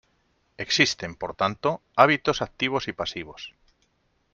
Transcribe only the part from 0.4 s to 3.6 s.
Existen, por tanto, hábitos activos y pasivos.